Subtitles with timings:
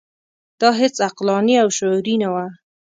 [0.59, 2.45] دا هیڅ عقلاني او شعوري نه وه.